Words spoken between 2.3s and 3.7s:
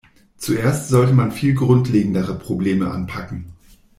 Probleme anpacken.